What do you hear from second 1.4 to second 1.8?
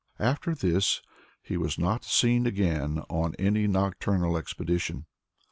he was